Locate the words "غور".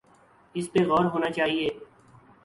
0.89-1.05